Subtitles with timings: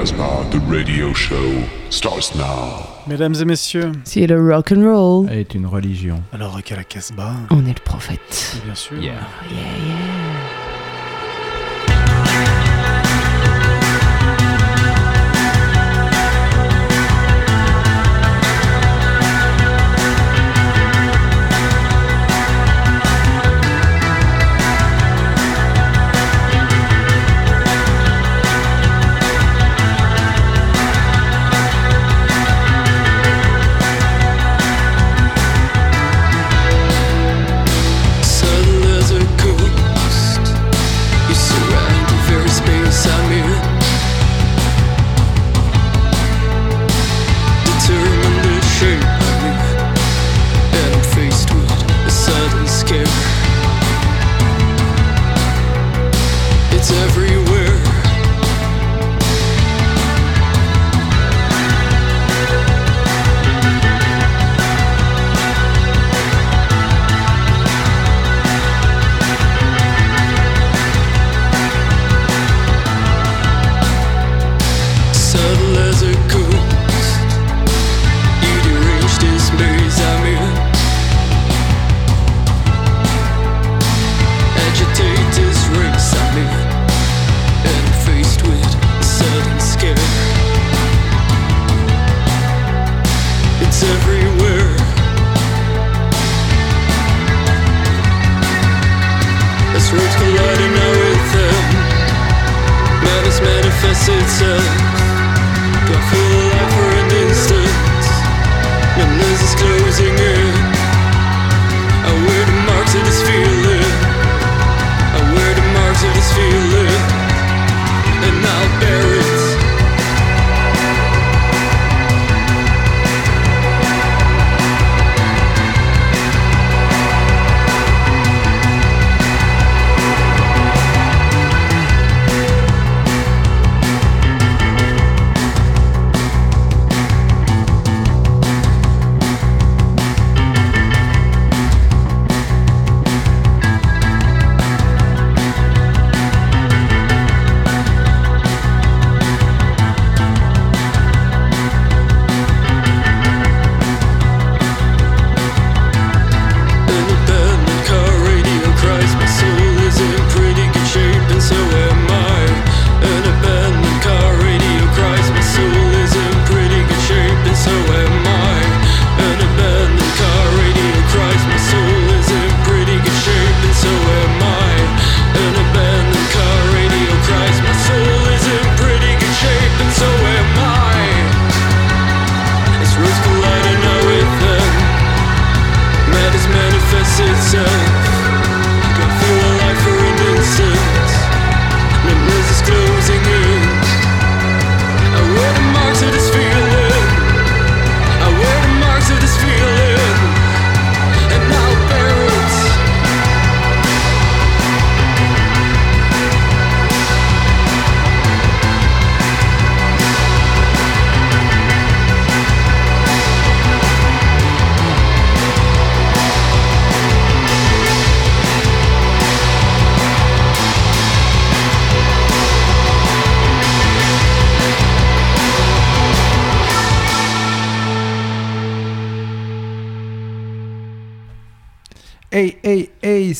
[0.00, 2.86] Casbah, the radio show starts now.
[3.06, 6.22] Mesdames et messieurs, Si le rock and roll, est une religion.
[6.34, 8.58] alors rock à la Casbah, on est le prophète.
[8.66, 8.98] bien sûr.
[8.98, 9.14] Yeah.
[9.50, 9.56] Yeah,
[9.86, 10.45] yeah.
[103.96, 104.62] hesitant.
[105.86, 106.95] Don't feel afraid.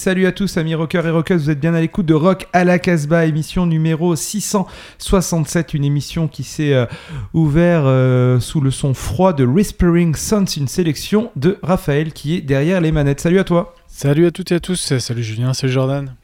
[0.07, 2.63] Salut à tous, amis rockers et rockeuses, vous êtes bien à l'écoute de Rock à
[2.63, 6.87] la Casbah, émission numéro 667, une émission qui s'est euh,
[7.35, 12.41] ouverte euh, sous le son froid de Whispering Sons, une sélection de Raphaël qui est
[12.41, 13.19] derrière les manettes.
[13.19, 16.15] Salut à toi Salut à toutes et à tous, salut Julien, salut Jordan.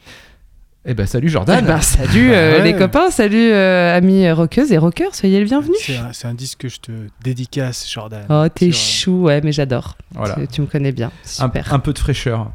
[0.85, 2.63] Eh ben salut Jordan Eh ben, salut euh, Ouais.
[2.65, 5.75] les copains, salut euh, amis rockeuses et rockeurs, soyez le bienvenu.
[5.81, 6.93] C'est un, un disque que je te
[7.23, 8.27] dédicace, Jordan.
[8.31, 9.97] Oh, t'es chou, ouais, mais j'adore.
[10.13, 10.35] Voilà.
[10.35, 11.73] Tu, tu me connais bien, un, super.
[11.73, 12.53] un peu de fraîcheur.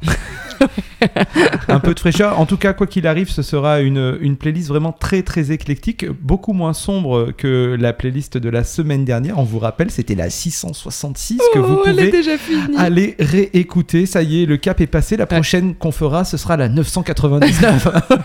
[1.68, 2.40] un peu de fraîcheur.
[2.40, 6.06] En tout cas, quoi qu'il arrive, ce sera une, une playlist vraiment très très éclectique,
[6.22, 9.38] beaucoup moins sombre que la playlist de la semaine dernière.
[9.40, 12.78] On vous rappelle, c'était la 666 que vous oh, elle est pouvez déjà finie.
[12.78, 14.06] aller réécouter.
[14.06, 15.18] Ça y est, le cap est passé.
[15.18, 17.88] La prochaine qu'on fera, ce sera la 999.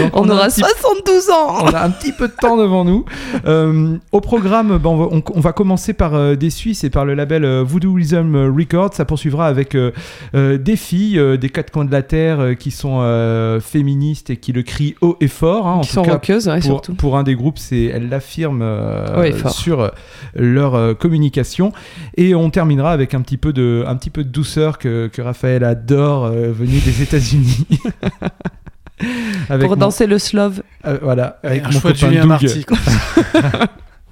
[0.00, 1.64] Donc, on, un aura petit- 72 ans.
[1.64, 3.04] on a un petit peu de temps devant nous.
[3.46, 6.88] Euh, au programme, ben, on, va, on- on va commencer par euh, des Suisses et
[6.90, 8.94] par le label euh, Voodoo Rhythm Records.
[8.94, 9.90] Ça poursuivra avec euh,
[10.32, 14.52] des filles, des quatre coins de la terre euh, qui sont euh, féministes et qui
[14.52, 15.66] le crient haut et fort.
[15.66, 16.94] hein, en Qui tout sont cas, rockeuses, ouais, pour, surtout.
[16.94, 19.90] pour un des groupes, c'est elles l'affirment euh, sur
[20.34, 21.72] leur euh, communication.
[22.16, 25.20] Et on terminera avec un petit peu de, un petit peu de douceur que, que
[25.20, 27.66] Raphaël adore, euh, venu des États-Unis.
[29.48, 30.62] avec Pour mon- danser le slove.
[30.86, 32.28] euh, voilà, avec un mon choix de copain Julien Doug.
[32.28, 32.66] Marty.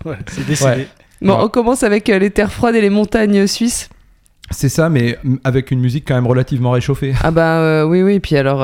[0.03, 0.69] voilà, c'est décidé.
[0.71, 0.89] Ouais.
[1.23, 1.45] Bon, Ouais.
[1.45, 3.89] on commence avec euh, les terres froides et les montagnes suisses.
[4.53, 7.15] C'est ça, mais avec une musique quand même relativement réchauffée.
[7.23, 8.63] Ah bah euh, oui, oui, puis alors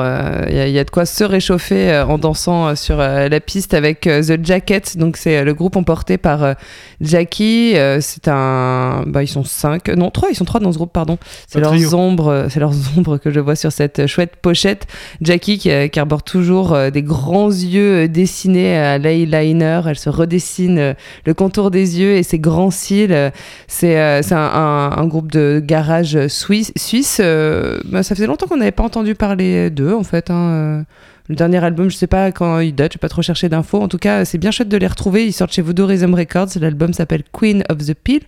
[0.49, 3.27] il y, a- y a de quoi se réchauffer euh, en dansant euh, sur euh,
[3.27, 6.53] la piste avec euh, The Jacket, donc c'est euh, le groupe emporté par euh,
[7.01, 9.03] Jackie, euh, c'est un...
[9.07, 11.17] Bah ils sont cinq, non trois, ils sont trois dans ce groupe, pardon.
[11.47, 11.93] C'est leurs trio.
[11.95, 14.85] ombres, euh, c'est leurs ombres que je vois sur cette euh, chouette pochette.
[15.21, 19.97] Jackie qui, euh, qui arbore toujours euh, des grands yeux euh, dessinés à l'eyeliner, elle
[19.97, 20.93] se redessine euh,
[21.25, 23.11] le contour des yeux et ses grands cils.
[23.13, 23.29] euh,
[23.67, 26.71] c'est euh, c'est un, un- un groupe de garage suisse.
[26.75, 30.29] suisse euh, bah, ça faisait longtemps qu'on n'avait pas entendu parler d'eux, en fait.
[30.29, 30.83] hein, euh.
[31.29, 33.79] Le dernier album, je sais pas quand il date, j'ai pas trop cherché d'infos.
[33.79, 35.27] En tout cas, c'est bien chouette de les retrouver.
[35.27, 36.47] Ils sortent chez Voodoo Rhythm Records.
[36.59, 38.21] L'album s'appelle Queen of the Peel.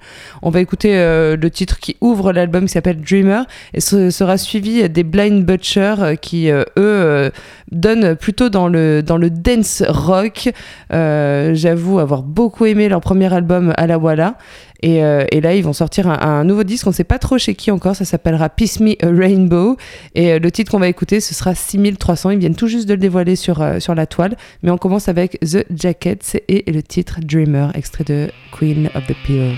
[0.43, 4.37] On va écouter euh, le titre qui ouvre l'album qui s'appelle Dreamer et ce sera
[4.37, 7.31] suivi des Blind Butcher qui, eux,
[7.71, 10.51] donnent plutôt dans le, dans le dance rock.
[10.91, 14.35] J'avoue avoir beaucoup aimé leur premier album à la Walla.
[14.81, 16.87] Et, euh, et là, ils vont sortir un, nouveau disque.
[16.87, 17.95] On ne sait pas trop chez qui encore.
[17.95, 19.77] Ça s'appellera Peace Me a Rainbow.
[20.15, 22.31] Et euh, le titre qu'on va écouter, ce sera 6300.
[22.31, 24.35] Ils viennent tout juste de le dévoiler sur, euh, sur la toile.
[24.63, 29.15] Mais on commence avec The Jackets et le titre Dreamer, extrait de Queen of the
[29.25, 29.51] Pillow.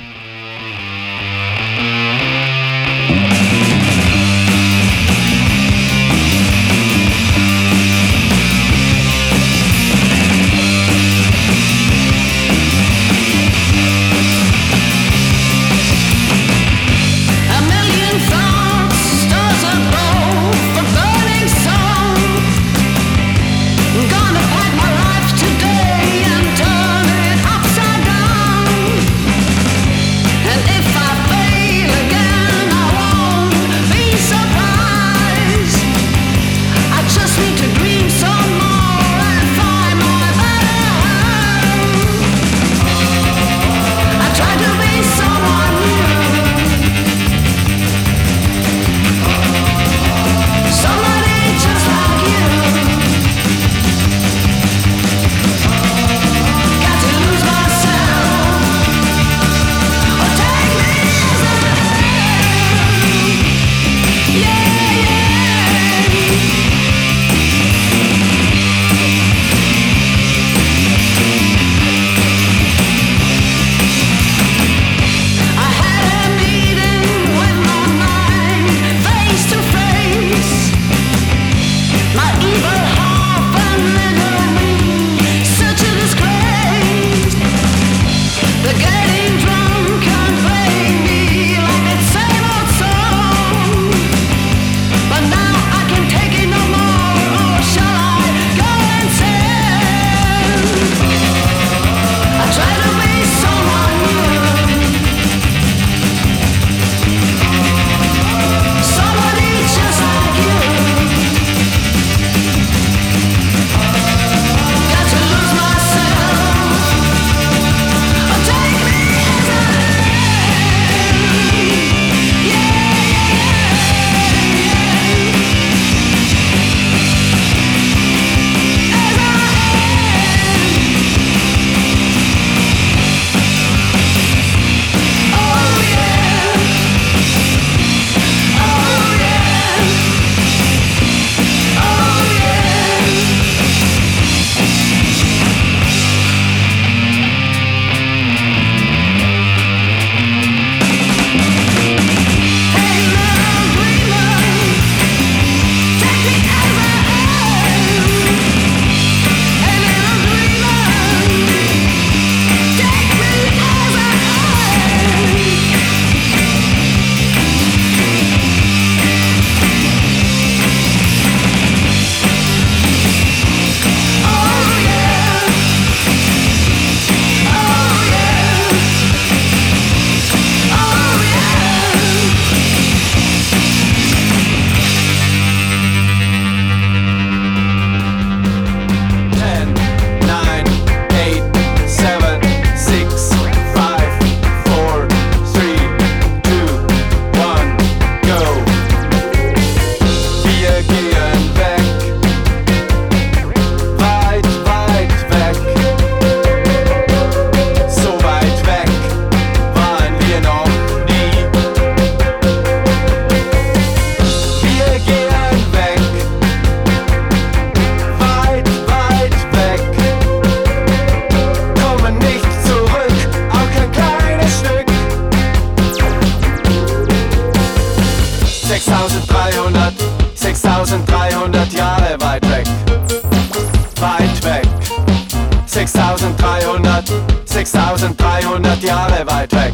[235.89, 237.11] 6300,
[237.43, 239.73] 6300 Jahre weit weg.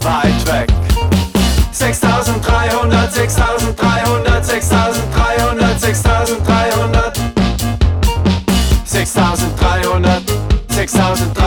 [0.00, 0.68] Weit weg.
[1.70, 7.12] 6300, 6300, 6300, 6300.
[8.84, 10.22] 6300,
[10.68, 11.37] 6300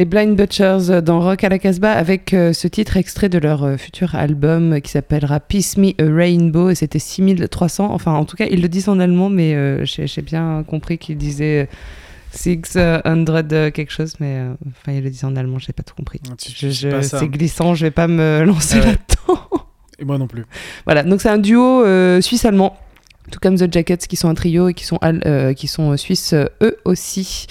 [0.00, 3.38] Les Blind Butchers euh, dans Rock à la Casbah avec euh, ce titre extrait de
[3.38, 7.92] leur euh, futur album qui s'appellera Peace Me a Rainbow et c'était 6300.
[7.92, 11.68] Enfin, en tout cas, ils le disent en allemand, mais j'ai bien compris qu'ils disaient
[12.32, 15.94] 600 euh, quelque chose, mais euh, enfin, ils le disent en allemand, j'ai pas tout
[15.94, 16.20] compris.
[16.38, 17.02] Ça.
[17.02, 18.86] C'est glissant, je vais pas me lancer Ah ouais.
[18.86, 19.66] là-dedans.
[19.98, 20.46] Et moi non plus.
[20.86, 22.78] Voilà, donc c'est un duo euh, suisse-allemand,
[23.30, 24.98] tout comme The Jackets qui sont un trio et qui sont,
[25.56, 27.46] qui sont suisses eux aussi.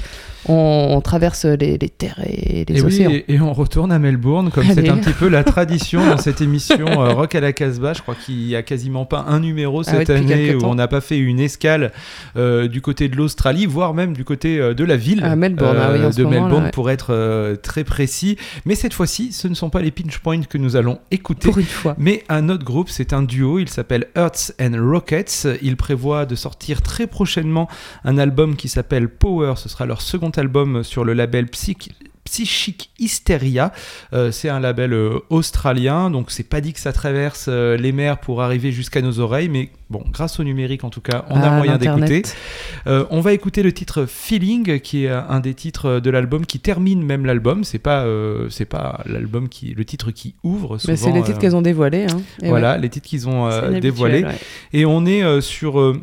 [0.47, 3.09] On, on traverse les, les terres et les Et, oui, océans.
[3.11, 6.41] et, et on retourne à Melbourne, comme c'est un petit peu la tradition dans cette
[6.41, 7.93] émission euh, Rock à la Casbah.
[7.93, 10.75] Je crois qu'il y a quasiment pas un numéro Ah ouais, cette année où on
[10.75, 11.91] n'a pas fait une escale
[12.37, 15.77] euh, du côté de l'Australie, voire même du côté euh, de la ville À Melbourne,
[15.79, 16.71] ah oui, de là, Melbourne ouais.
[16.71, 18.37] pour être très précis.
[18.65, 21.49] Mais cette fois-ci, ce ne sont pas les pinch points que nous allons écouter.
[21.49, 21.95] Pour une fois.
[21.97, 25.47] Mais un autre groupe, c'est un duo, il s'appelle Earths and Rockets.
[25.61, 27.67] Il prévoit de sortir très prochainement
[28.03, 29.53] un album qui s'appelle Power.
[29.57, 31.91] Ce sera leur second album sur le label Psych-
[32.25, 33.71] Psychic Hysteria.
[34.13, 37.91] Euh, c'est un label euh, australien, donc c'est pas dit que ça traverse euh, les
[37.91, 41.37] mers pour arriver jusqu'à nos oreilles, mais bon, grâce au numérique en tout cas, on
[41.37, 42.07] a Ah, moyen l'Internet.
[42.07, 43.07] d'écouter.
[43.09, 47.03] On va écouter le titre Feeling, qui est un des titres de l'album qui termine
[47.03, 47.63] même l'album.
[47.63, 48.05] C'est pas,
[48.49, 50.73] c'est pas l'album qui, le titre qui ouvre.
[50.87, 52.05] Mais c'est souvent, les titres qu'elles ont dévoilés.
[52.11, 52.21] Hein.
[52.43, 54.23] Voilà, ouais, les titres qu'ils ont dévoilés.
[54.23, 54.35] ouais.
[54.73, 55.95] Et on est sur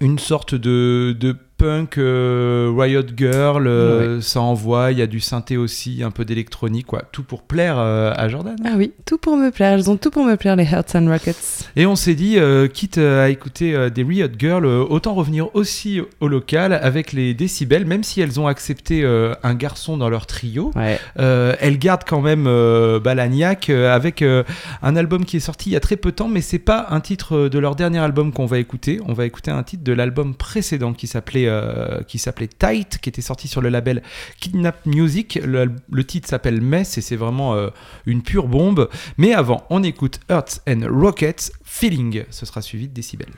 [0.00, 5.20] une sorte de, de punk euh, Riot Girl, euh, ça envoie, il y a du
[5.20, 7.02] synthé aussi, un peu d'électronique, quoi.
[7.12, 8.56] Tout pour plaire euh, à Jordan.
[8.64, 9.72] Ah oui, tout pour me plaire.
[9.72, 11.68] Elles ont tout pour me plaire, les Hearts and Rockets.
[11.76, 12.38] Et on s'est dit,
[12.72, 18.02] quitte à écouter des Riot Girl, autant revenir aussi au local avec les décibels, même
[18.02, 20.72] si elles ont accepté un garçon dans leur trio.
[20.74, 20.98] Ouais.
[21.16, 22.44] Elles gardent quand même
[23.02, 26.40] Balagnac avec un album qui est sorti il y a très peu de temps, mais
[26.40, 29.00] c'est pas un titre de leur dernier album qu'on va écouter.
[29.06, 33.08] On va écouter un titre de l'album précédent qui s'appelait euh, qui s'appelait Tight, qui
[33.08, 34.02] était sorti sur le label
[34.40, 35.38] Kidnap Music.
[35.44, 35.70] Le,
[36.04, 37.68] titre s'appelle Mess et c'est vraiment euh,
[38.06, 38.88] une pure bombe.
[39.18, 42.24] Mais avant, on écoute Earth and Rockets Feeling.
[42.30, 43.28] Ce sera suivi de Decibel.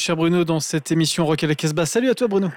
[0.00, 1.84] Cher Bruno dans cette émission Rock à la Casbah.
[1.84, 2.48] Salut à toi Bruno.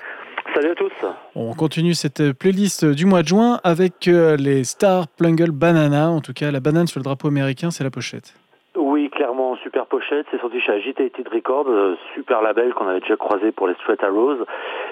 [0.55, 0.91] Salut à tous.
[1.35, 6.09] On continue cette playlist du mois de juin avec euh, les Star Plungle Banana.
[6.09, 8.33] En tout cas, la banane sur le drapeau américain, c'est la pochette.
[8.75, 10.25] Oui, clairement, super pochette.
[10.31, 14.03] C'est sorti chez Agitated Records, euh, super label qu'on avait déjà croisé pour les Straight
[14.03, 14.45] Arrows.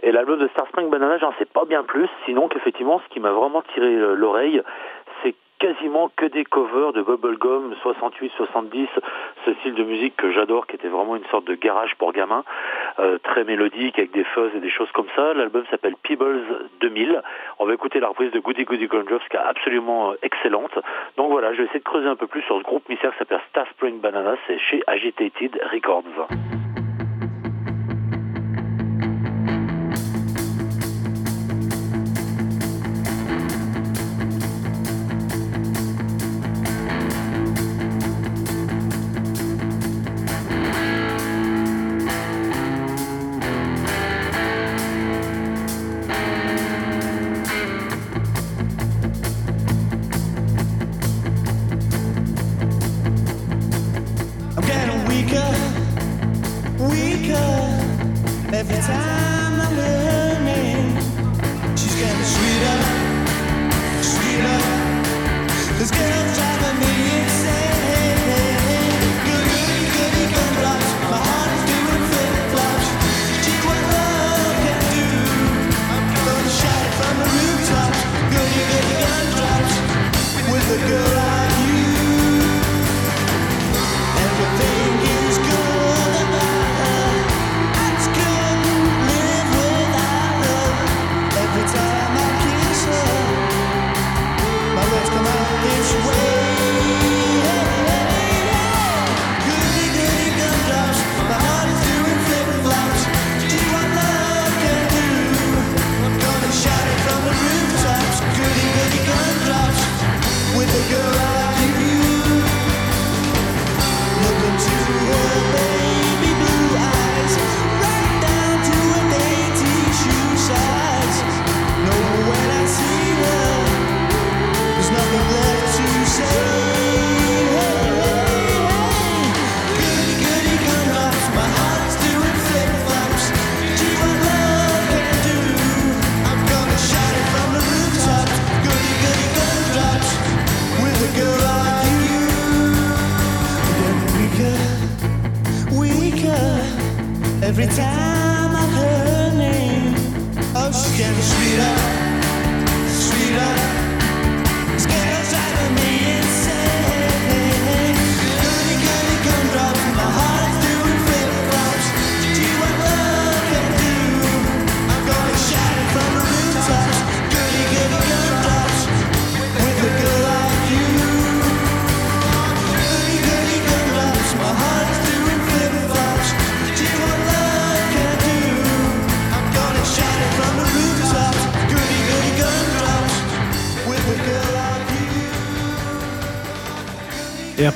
[0.03, 2.09] Et l'album de Star Spring Banana, j'en sais pas bien plus.
[2.25, 4.61] Sinon, qu'effectivement, ce qui m'a vraiment tiré euh, l'oreille,
[5.61, 8.87] quasiment que des covers de Bubblegum 68-70,
[9.45, 12.43] ce style de musique que j'adore, qui était vraiment une sorte de garage pour gamins,
[12.97, 15.35] euh, très mélodique, avec des fuzz et des choses comme ça.
[15.35, 17.21] L'album s'appelle Peebles 2000.
[17.59, 20.73] On va écouter la reprise de Goody Goody Gumdrops, qui est absolument euh, excellente.
[21.17, 23.19] Donc voilà, je vais essayer de creuser un peu plus sur ce groupe mystère qui
[23.19, 26.27] s'appelle Star Spring Banana, c'est chez Agitated Records.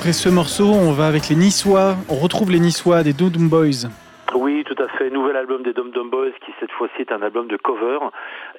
[0.06, 1.96] Après ce morceau, on va avec les Niçois.
[2.08, 3.90] On retrouve les Niçois des Doom Doom Boys.
[4.36, 5.10] Oui, tout à fait.
[5.10, 7.98] Nouvel album des Dum Dum Boys qui cette fois-ci est un album de cover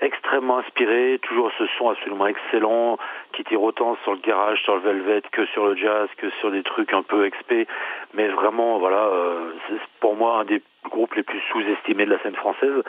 [0.01, 1.21] extrêmement inspiré.
[1.21, 2.97] Toujours ce son absolument excellent
[3.31, 6.51] qui tire autant sur le garage, sur le velvet que sur le jazz, que sur
[6.51, 7.65] des trucs un peu XP.
[8.13, 12.19] Mais vraiment, voilà, euh, c'est pour moi un des groupes les plus sous-estimés de la
[12.19, 12.83] scène française.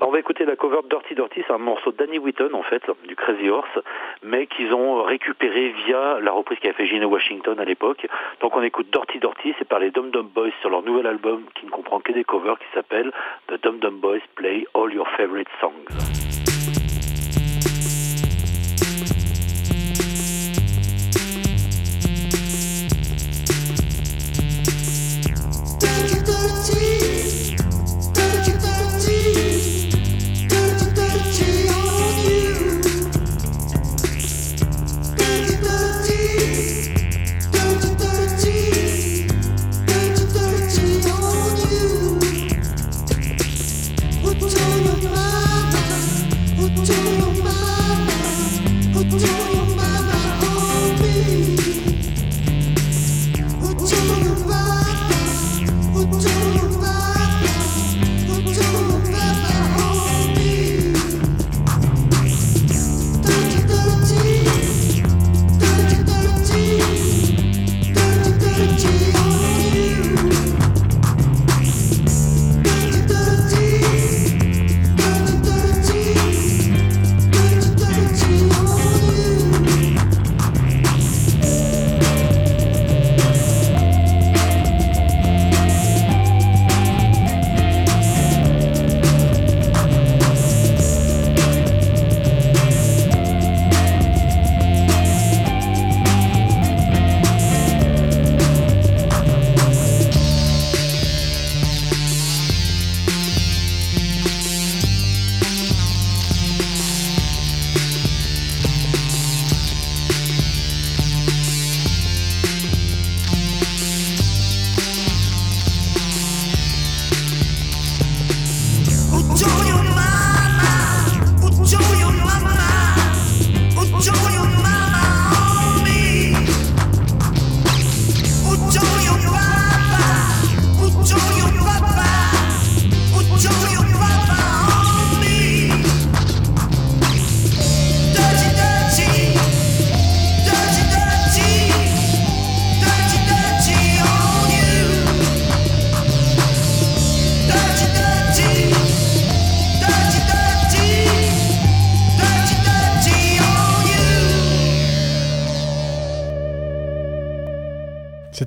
[0.00, 2.82] On va écouter la cover Dirty Dirty, c'est un morceau de Danny Whitton en fait,
[3.06, 3.78] du Crazy Horse,
[4.22, 8.06] mais qu'ils ont récupéré via la reprise qu'a fait Gino Washington à l'époque.
[8.40, 11.44] Donc on écoute Dirty Dirty, c'est par les Dum Dum Boys sur leur nouvel album
[11.54, 13.12] qui ne comprend que des covers qui s'appelle
[13.46, 16.51] The Dum Dum Boys Play All Your Favorite Songs.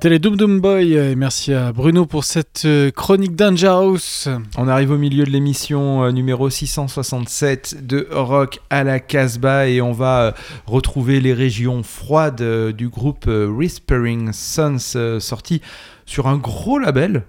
[0.06, 4.30] C'était les Doom Doom Boys et merci à Bruno pour cette euh, chronique Danger House.
[4.56, 9.82] On arrive au milieu de l'émission euh, numéro 667 de Rock à la Casbah et
[9.82, 10.32] on va euh,
[10.68, 15.64] retrouver les régions froides euh, du groupe euh, Whispering Sons euh, sorti
[16.06, 17.24] sur un gros label.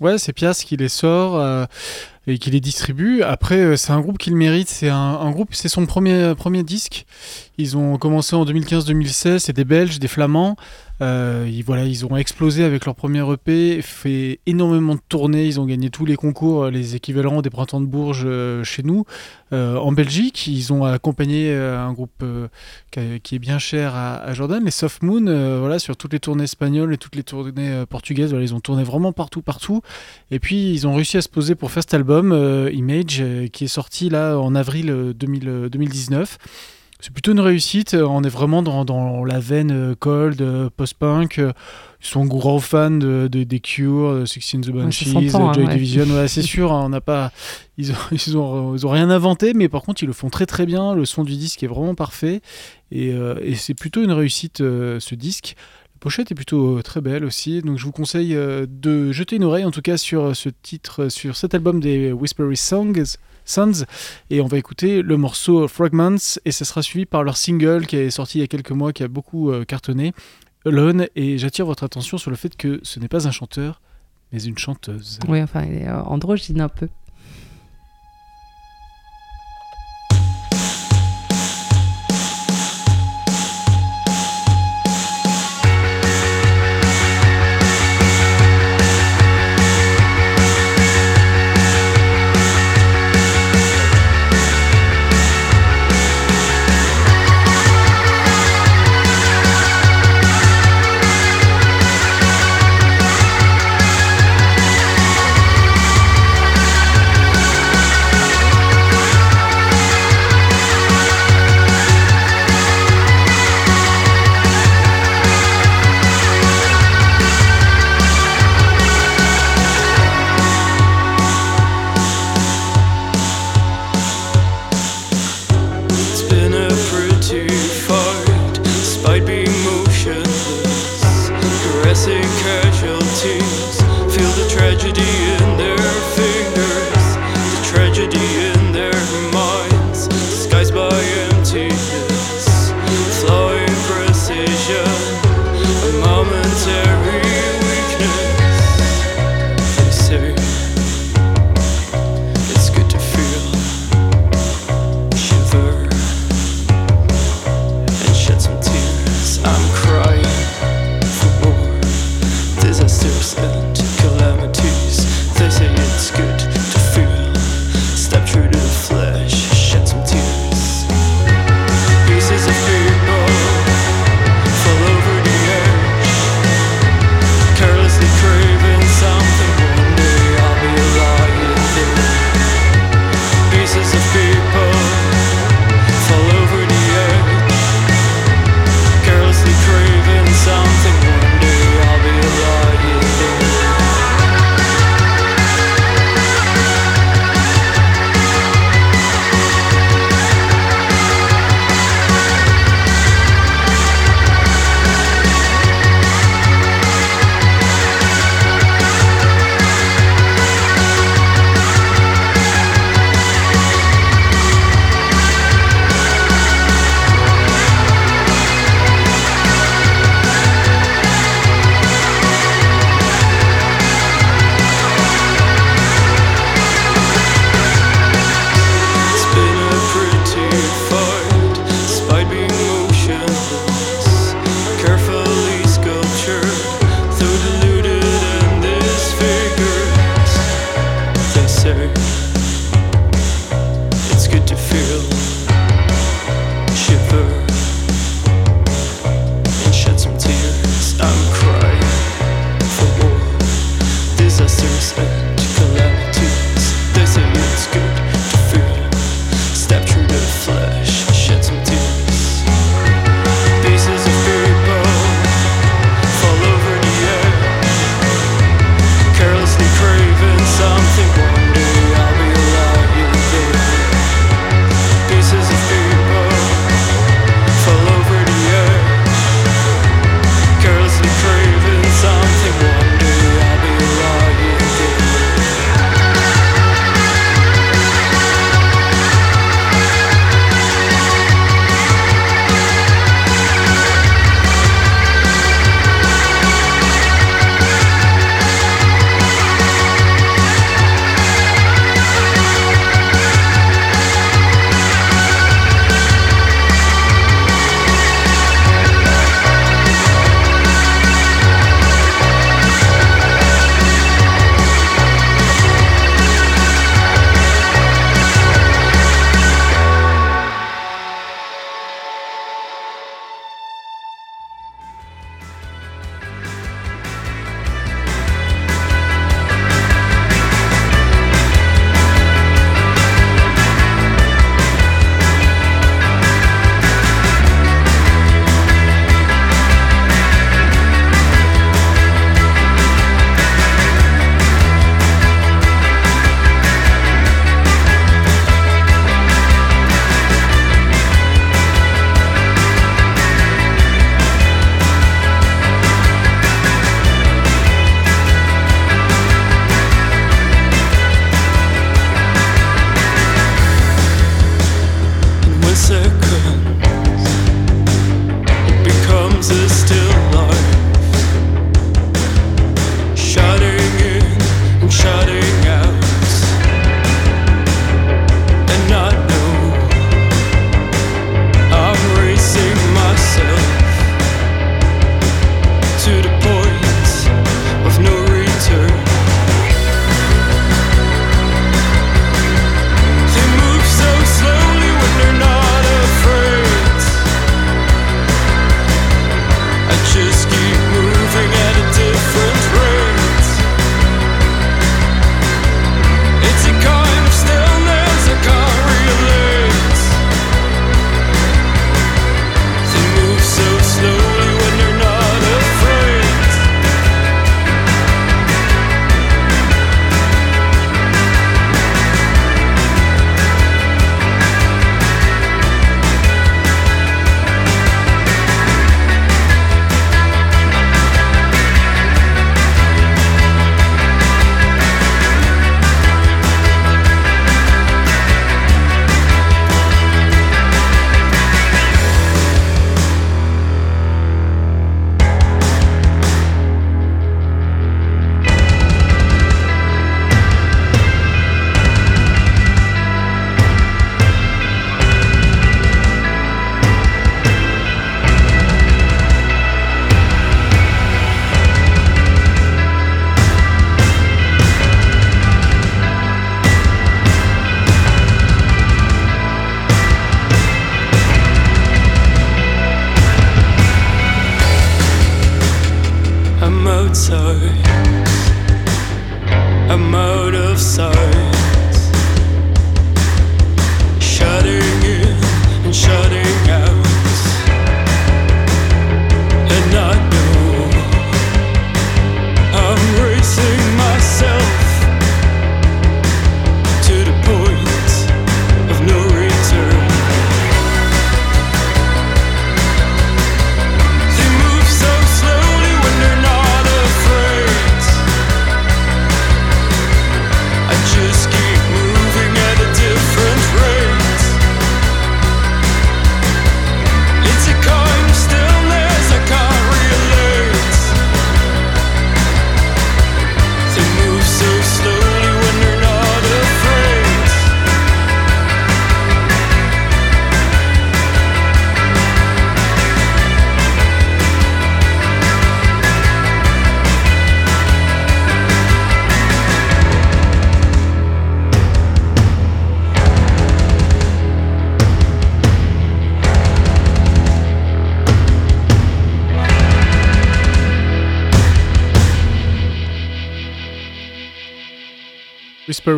[0.00, 1.66] Ouais, c'est Pias qui les sort euh,
[2.26, 3.22] et qui les distribue.
[3.22, 4.68] Après, euh, c'est un groupe qui le mérite.
[4.68, 7.06] C'est un, groupe, c'est son premier, premier disque.
[7.58, 9.38] Ils ont commencé en 2015-2016.
[9.38, 10.56] C'est des Belges, des Flamands.
[11.02, 15.44] Euh, ils, voilà, ils ont explosé avec leur premier EP, fait énormément de tournées.
[15.46, 18.84] Ils ont gagné tous les concours, euh, les équivalents des Printemps de Bourges euh, chez
[18.84, 19.04] nous.
[19.52, 22.48] Euh, en Belgique, ils ont accompagné euh, un groupe euh,
[23.22, 25.26] qui, est bien cher à, à Jordan, les Soft Moon.
[25.26, 28.30] euh, voilà, sur toutes les tournées espagnoles et toutes les tournées euh, portugaises.
[28.30, 29.80] Voilà, ils ont tourné vraiment partout, partout.
[30.30, 33.46] Et puis, ils ont réussi à se poser pour faire cet album, euh, Image, euh,
[33.48, 36.38] qui est sorti là en avril euh, 2000, euh, 2019.
[37.00, 37.92] C'est plutôt une réussite.
[37.94, 40.42] On est vraiment dans, dans la veine cold,
[40.74, 41.36] post-punk.
[41.36, 41.52] Ils
[42.06, 45.74] sont grands fans de, de- des Cure, de Sixteen the Banshees, hein, Joy ouais.
[45.74, 46.04] Division.
[46.06, 47.30] Ouais, c'est sûr, hein, on n'a pas.
[47.76, 50.46] Ils ont, ils, ont, ils ont rien inventé, mais par contre, ils le font très
[50.46, 50.94] très bien.
[50.94, 52.40] Le son du disque est vraiment parfait.
[52.90, 55.56] Et, euh, et c'est plutôt une réussite, euh, ce disque.
[56.04, 59.44] Pochette est plutôt euh, très belle aussi, donc je vous conseille euh, de jeter une
[59.44, 63.86] oreille en tout cas sur euh, ce titre, sur cet album des Whispery Songs, Sons,
[64.28, 67.96] et on va écouter le morceau Fragments, et ce sera suivi par leur single qui
[67.96, 70.12] est sorti il y a quelques mois, qui a beaucoup cartonné,
[70.66, 73.80] Alone, et j'attire votre attention sur le fait que ce n'est pas un chanteur,
[74.30, 75.20] mais une chanteuse.
[75.26, 76.90] Oui, enfin, il est androgyne un peu.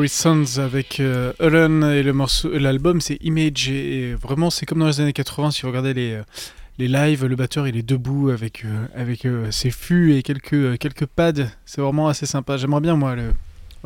[0.06, 4.86] Whispery Sons avec euh, et le morceau, l'album c'est Image et, vraiment c'est comme dans
[4.86, 6.22] les années 80 si vous regardez les, euh,
[6.78, 10.78] les lives, le batteur il est debout avec, euh, avec euh, ses fûts et quelques,
[10.78, 12.56] quelques pads, c'est vraiment assez sympa.
[12.56, 13.32] J'aimerais bien moi le...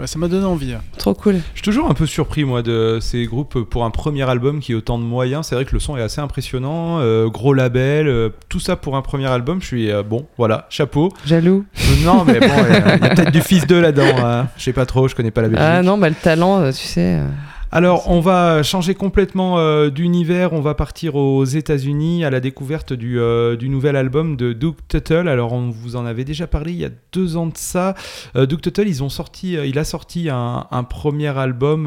[0.00, 0.72] Voilà, ça m'a donné envie.
[0.72, 0.80] hein.
[0.96, 1.34] Trop cool.
[1.52, 4.72] Je suis toujours un peu surpris, moi, de ces groupes pour un premier album qui
[4.72, 5.46] ait autant de moyens.
[5.46, 8.96] C'est vrai que le son est assez impressionnant, euh, gros label, euh, tout ça pour
[8.96, 9.60] un premier album.
[9.60, 11.10] Je suis euh, bon, voilà, chapeau.
[11.26, 11.66] Jaloux.
[11.78, 12.72] Euh, non, mais bon, il
[13.04, 14.24] y a peut-être du fils 2 là-dedans.
[14.24, 14.48] hein.
[14.56, 15.66] Je sais pas trop, je connais pas la Belgique.
[15.70, 17.16] Ah non, bah le talent, euh, tu sais.
[17.18, 17.26] euh,
[17.72, 20.52] Alors, on va changer complètement euh, d'univers.
[20.52, 25.28] On va partir aux États-Unis à la découverte du, euh, nouvel album de Doug Tuttle.
[25.28, 27.94] Alors, on vous en avait déjà parlé il y a deux ans de ça.
[28.34, 31.82] Euh, Doug Tuttle, ils ont sorti, euh, il a sorti un, premier album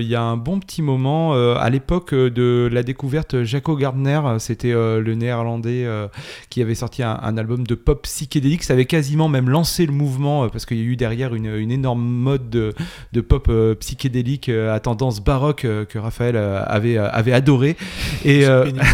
[0.00, 1.34] il y a un bon petit moment.
[1.34, 5.86] à l'époque de la découverte Jaco Gardner, c'était le néerlandais
[6.48, 8.64] qui avait sorti un, album de pop psychédélique.
[8.64, 12.02] Ça avait quasiment même lancé le mouvement parce qu'il y a eu derrière une, énorme
[12.02, 14.50] mode de, pop psychédélique
[14.80, 17.76] tendance baroque euh, que Raphaël euh, avait, euh, avait adoré.
[18.24, 18.84] Et, euh, pénible.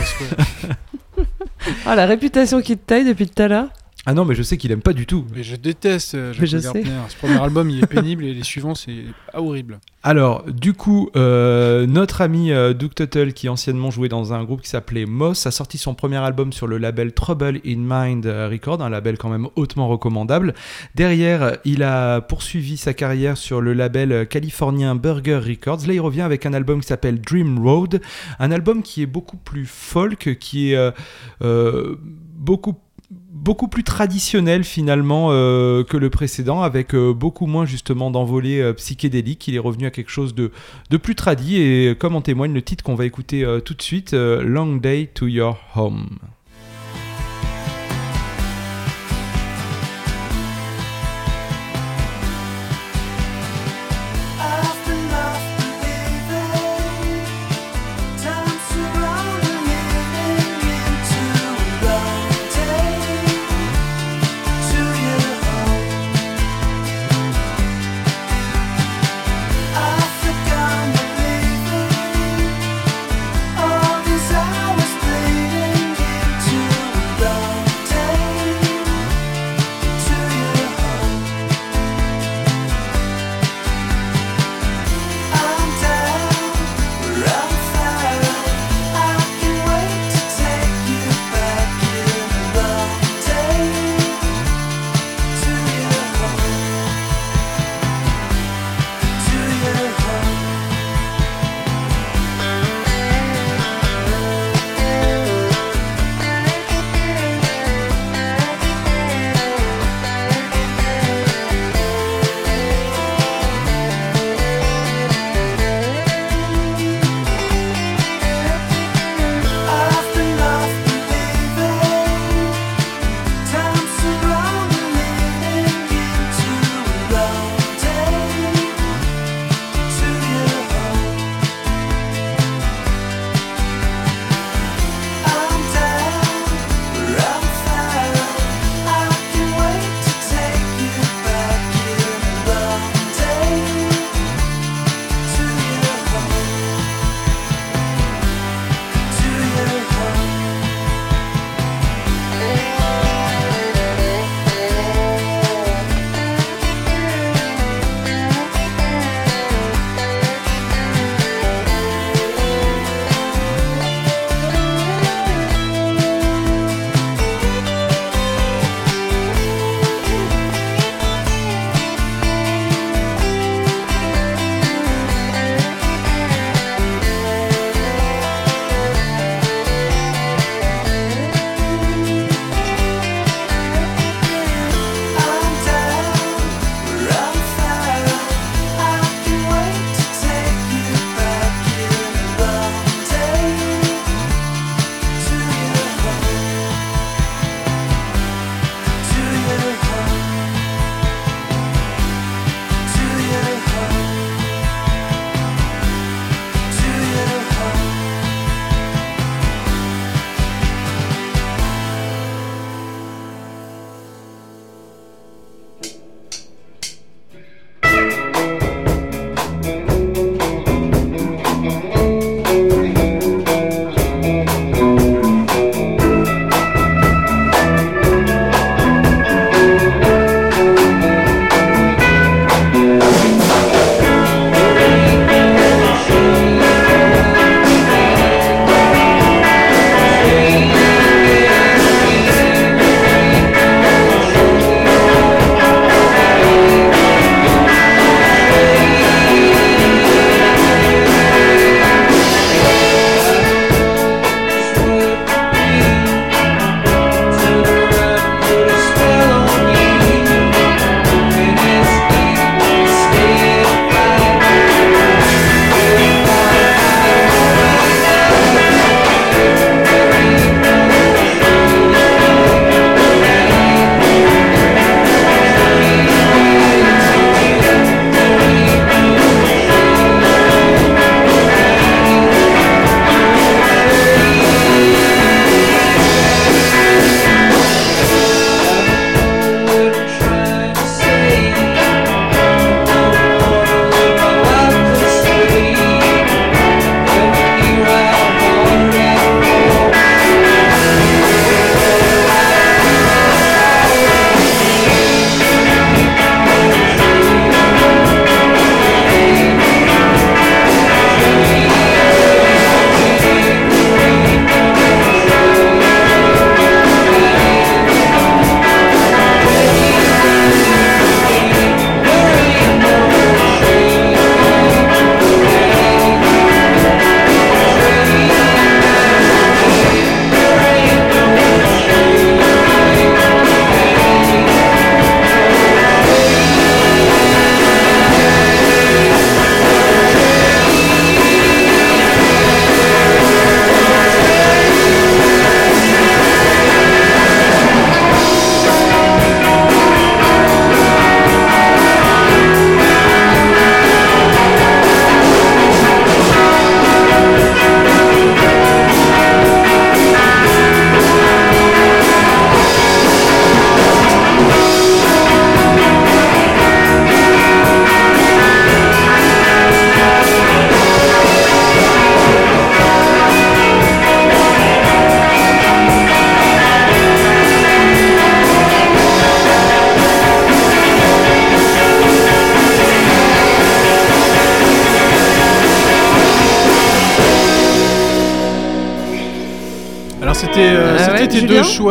[1.84, 3.68] Ah, la réputation qui te taille depuis tout à l'heure.
[4.06, 5.26] Ah non, mais je sais qu'il aime pas du tout.
[5.34, 6.60] Mais je déteste euh, je sais.
[6.60, 6.90] Gardner.
[7.08, 9.04] Ce premier album il est pénible et les suivants c'est
[9.34, 9.80] horrible.
[10.02, 14.62] Alors, du coup, euh, notre ami euh, Doug Tuttle, qui anciennement jouait dans un groupe
[14.62, 18.82] qui s'appelait Moss, a sorti son premier album sur le label Trouble in Mind Record,
[18.82, 20.54] un label quand même hautement recommandable.
[20.94, 25.86] Derrière, il a poursuivi sa carrière sur le label californien Burger Records.
[25.86, 28.00] Là, il revient avec un album qui s'appelle Dream Road,
[28.38, 30.90] un album qui est beaucoup plus folk, qui est euh,
[31.42, 31.96] euh,
[33.46, 38.72] beaucoup plus traditionnel finalement euh, que le précédent, avec euh, beaucoup moins justement d'envolées euh,
[38.72, 39.46] psychédéliques.
[39.46, 40.50] Il est revenu à quelque chose de,
[40.90, 44.14] de plus tradit et comme en témoigne le titre qu'on va écouter tout de suite,
[44.14, 46.18] Long Day to Your Home.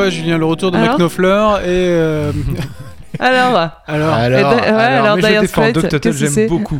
[0.10, 0.38] Julien.
[0.38, 0.96] Le retour de Alors
[1.60, 1.64] et.
[1.68, 2.32] euh,
[3.20, 4.14] Alors, alors.
[4.14, 6.80] Alors, Et da- ouais, alors mais je défends Doc Tuttle, j'aime beaucoup.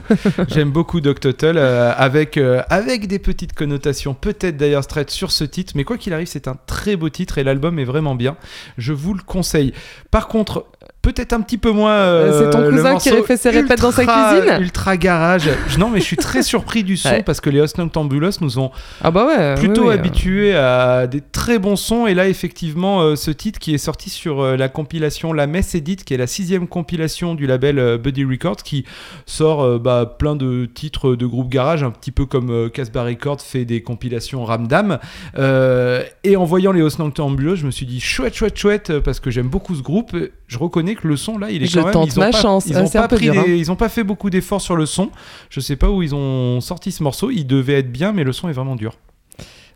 [0.50, 5.32] j'aime beaucoup Doc Tuttle, euh, avec, euh, avec des petites connotations, peut-être d'ailleurs Straits sur
[5.32, 8.16] ce titre, mais quoi qu'il arrive, c'est un très beau titre et l'album est vraiment
[8.16, 8.36] bien.
[8.78, 9.74] Je vous le conseille.
[10.12, 10.66] Par contre,
[11.14, 11.92] peut-être un petit peu moins.
[11.94, 15.50] euh, C'est ton le cousin qui fait ses répètes dans sa ultra- cuisine Ultra garage.
[15.78, 17.24] Non, mais je suis très surpris du son Ouais.
[17.24, 19.56] parce que les Os Noctambulos nous ont ah bah ouais.
[19.56, 22.08] plutôt oui, oui, habitué à des très bons sons.
[22.08, 25.76] Et là, effectivement, euh, ce titre qui est sorti sur euh, la compilation La Messe
[25.76, 28.86] Edit, qui est la sixième compilation du label euh, Buddy Records, qui
[29.26, 33.04] sort euh, bah, plein de titres de groupes garage, un petit peu comme euh, Casbah
[33.04, 34.98] Records fait des compilations Ramdam.
[35.38, 39.20] Euh, et en voyant les Osnangtambulos, je me suis dit chouette, chouette, chouette, euh, parce
[39.20, 40.16] que j'aime beaucoup ce groupe.
[40.48, 41.94] Je reconnais que le son là, il est Je quand même.
[41.94, 42.66] tente ils ont ma pas, chance.
[42.68, 43.44] Ils Ah, ont un pas pris dur, hein.
[43.46, 45.10] des- ils ont pas fait beaucoup d'efforts sur le son.
[45.50, 47.32] Je sais pas où ils ont sorti ce morceau.
[47.32, 48.94] Il devait être bien, mais le son est vraiment dur.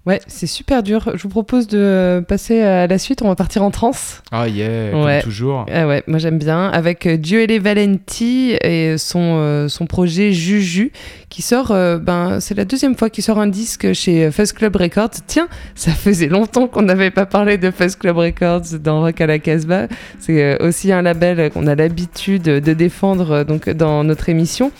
[0.10, 1.12] Ouais, c'est super dur.
[1.14, 3.22] Je vous propose de passer à la suite.
[3.22, 4.24] On va partir en trance.
[4.32, 5.20] Ah yeah, Ouais.
[5.22, 5.68] comme toujours.
[5.72, 6.68] Ah ouais, moi j'aime bien.
[6.70, 10.92] Avec euh, Gioele Valenti et son, euh, son projet Juju
[11.30, 14.76] qui sort, euh, ben, c'est la deuxième fois qu'il sort un disque chez Fuzz Club
[14.78, 15.12] Records.
[15.28, 19.28] Tiens, ça faisait longtemps qu'on n'avait pas parlé de Fuzz Club Records dans Rock à
[19.28, 19.88] la Casbah.
[20.20, 24.72] C'est euh, aussi un label qu'on a l'habitude de défendre euh, donc, dans notre émission.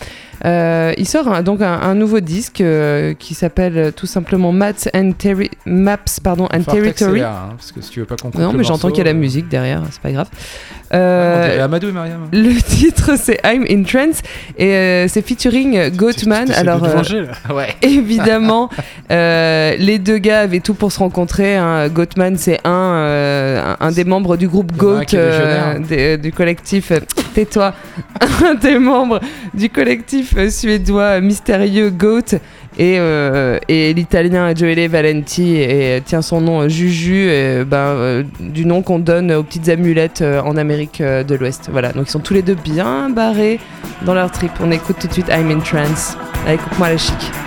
[0.44, 4.52] Euh, il sort un- donc un, un nouveau disque euh, qui s'appelle euh, tout simplement
[4.52, 7.20] Maps and, Terri- Maps, pardon, and Territory.
[7.22, 9.12] hein, parce que si tu veux pas coupe Non, mais j'entends qu'il y a la
[9.12, 10.28] musique derrière, c'est pas grave.
[10.92, 12.28] Euh, Amadou et Mariam.
[12.32, 14.22] le titre c'est I'm in Trance
[14.58, 16.50] et euh, c'est featuring Goatman.
[16.52, 17.32] Alors euh, venger, là.
[17.54, 17.68] Ouais.
[17.82, 18.70] évidemment,
[19.10, 21.56] les deux gars avaient tout pour se rencontrer.
[21.56, 21.88] hein.
[21.88, 25.04] Goatman c'est un, un des membres du groupe Goat
[25.88, 26.92] des- du collectif.
[27.34, 27.74] Tais-toi,
[28.44, 29.20] un des membres
[29.54, 32.38] du collectif suédois mystérieux Goat.
[32.80, 37.30] Et, euh, et l'italien Gioele Valenti euh, tient son nom euh, Juju,
[37.66, 41.68] ben, du nom qu'on donne aux petites amulettes en Amérique de l'Ouest.
[41.70, 43.60] Voilà, donc ils sont tous les deux bien barrés
[44.06, 44.52] dans leur trip.
[44.62, 46.16] On écoute tout de suite I'm in Trance.
[46.46, 47.39] Allez, coupe-moi la chic.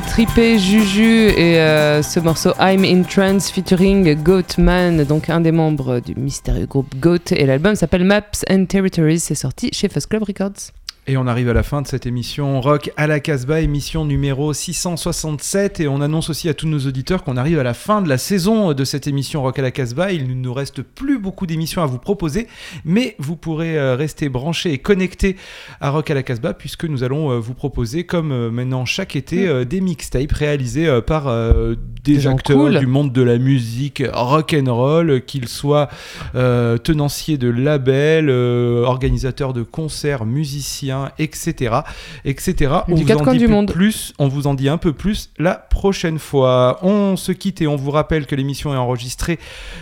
[0.00, 6.00] Tripé Juju et euh, ce morceau I'm in Trance featuring Goatman, donc un des membres
[6.00, 7.30] du mystérieux groupe Goat.
[7.30, 9.20] Et l'album s'appelle Maps and Territories.
[9.20, 10.72] C'est sorti chez First Club Records.
[11.06, 14.54] Et on arrive à la fin de cette émission Rock à la Casbah, émission numéro
[14.54, 15.80] 667.
[15.80, 18.16] Et on annonce aussi à tous nos auditeurs qu'on arrive à la fin de la
[18.16, 20.12] saison de cette émission Rock à la Casbah.
[20.12, 22.46] Il ne nous reste plus beaucoup d'émissions à vous proposer,
[22.86, 25.36] mais vous pourrez euh, rester branchés et connectés
[25.82, 29.16] à Rock à la Casbah puisque nous allons euh, vous proposer, comme euh, maintenant chaque
[29.16, 31.24] été, euh, des mixtapes réalisés par
[32.02, 32.78] des, acteurs cool.
[32.78, 35.88] du monde de la musique rock and roll, qu'ils soient
[36.32, 41.74] tenanciers de labels, organisateurs de concerts, musiciens, etc.,
[42.24, 42.72] etc.
[42.88, 43.72] Du vous en dit du plus- monde.
[43.72, 46.78] plus, on vous en dit un peu plus la prochaine fois.
[46.82, 49.38] On se quitte et on vous rappelle que l'émission est enregistrée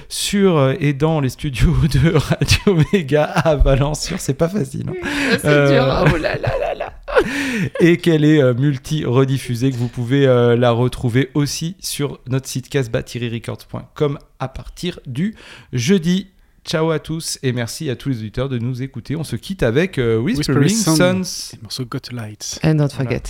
[0.08, 4.02] sur euh, et dans les studios de Radio Méga à Valence.
[4.04, 4.86] Sur, c'est pas facile.
[4.88, 5.08] hein.
[5.40, 6.92] C'est Euh, dur, oh là là là là.
[7.80, 12.68] et qu'elle est euh, multi-rediffusée, que vous pouvez euh, la retrouver aussi sur notre site
[12.68, 15.34] casbah-records.com à partir du
[15.72, 16.28] jeudi.
[16.64, 19.16] Ciao à tous et merci à tous les auditeurs de nous écouter.
[19.16, 21.24] On se quitte avec euh, Whispering, Whispering Sons.
[21.24, 21.56] Sons.
[21.56, 22.60] Le morceau Got Lights.
[22.62, 23.22] And don't forget.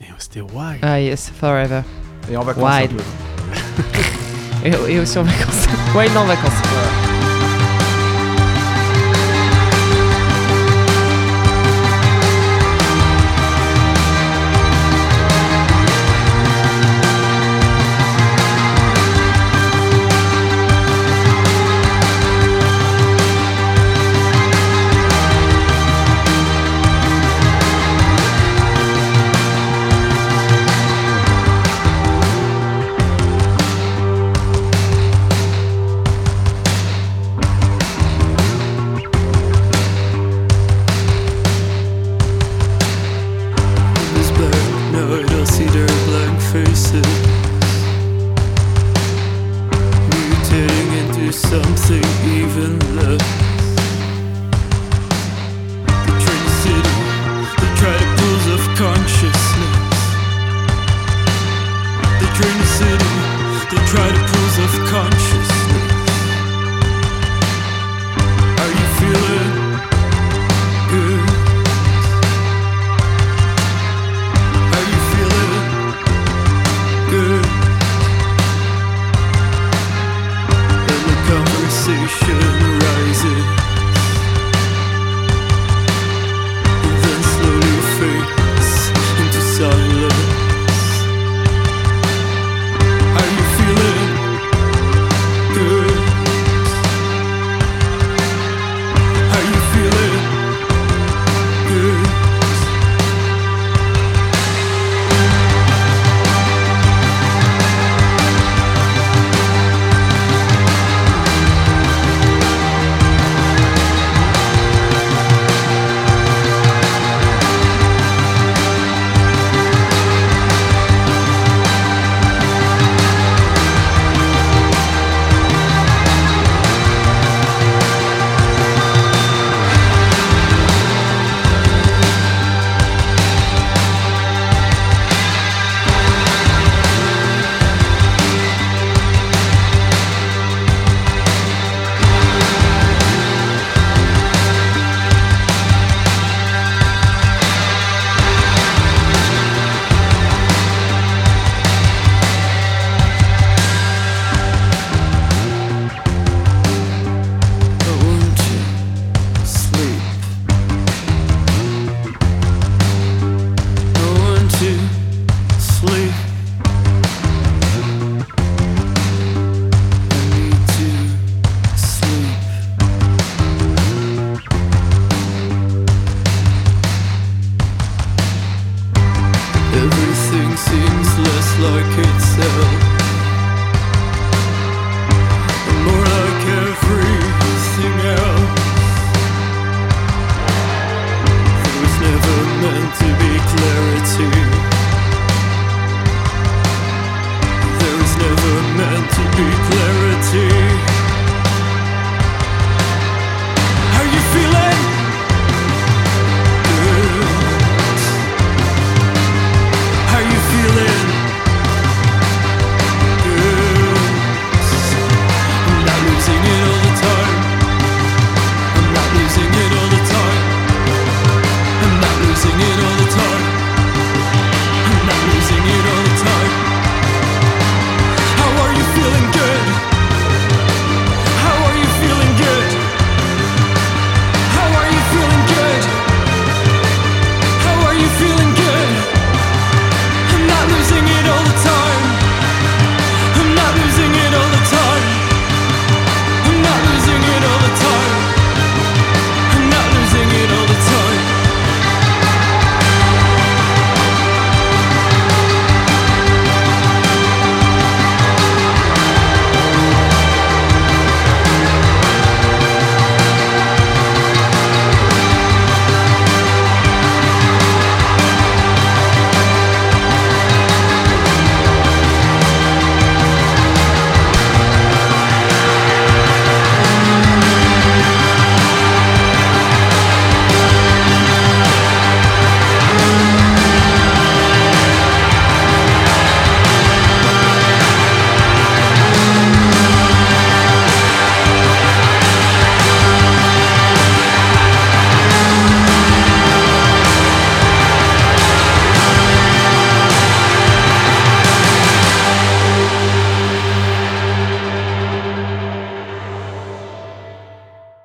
[0.00, 0.78] Et c'était Why.
[0.82, 1.82] Ah yes, forever.
[2.30, 2.96] Et en vacances un peu.
[4.64, 5.66] Et, et aussi en vacances.
[5.94, 7.09] Est en vacances.